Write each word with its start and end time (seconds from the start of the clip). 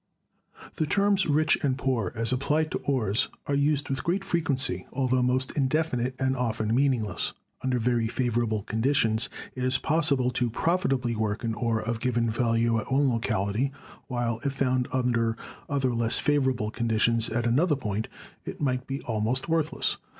The 0.77 0.87
terms 0.87 1.27
'rich' 1.27 1.63
and 1.63 1.77
'poor,' 1.77 2.11
as 2.15 2.33
applied 2.33 2.71
to 2.71 2.79
ores, 2.85 3.29
are 3.45 3.53
used 3.53 3.87
with 3.87 4.03
great 4.03 4.23
frequency, 4.23 4.87
altho 4.91 5.21
most 5.21 5.55
indefinite 5.55 6.15
and 6.17 6.35
often 6.35 6.69
MINING 6.73 7.01
AND 7.01 7.09
METALLURGY 7.09 7.33
281 7.61 7.85
meaningless. 7.85 7.89
Under 7.91 7.91
very 7.91 8.07
favorable 8.07 8.63
conditions 8.63 9.29
it 9.53 9.63
is 9.63 9.77
pos 9.77 10.09
sible 10.09 10.33
to 10.33 10.49
profitably 10.49 11.15
work 11.15 11.43
an 11.43 11.53
ore 11.53 11.81
of 11.83 11.99
given 11.99 12.31
value 12.31 12.79
at 12.79 12.91
one 12.91 13.09
lo 13.09 13.19
cality, 13.19 13.69
while 14.07 14.39
if 14.43 14.53
found 14.53 14.87
under 14.91 15.37
other 15.69 15.93
less 15.93 16.17
favorable 16.17 16.71
condi 16.71 16.99
tions 16.99 17.29
at 17.29 17.45
another 17.45 17.75
point 17.75 18.07
it 18.43 18.59
might 18.59 18.87
be 18.87 19.01
almost 19.01 19.47
worthless. 19.47 19.97